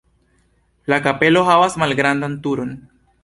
[0.93, 2.73] La kapelo havas malgrandan turon.